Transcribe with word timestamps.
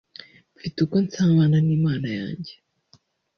mfite 0.55 0.77
uko 0.85 0.95
nsabana 1.05 1.57
n’Imana 1.65 2.07
yanjye 2.19 2.53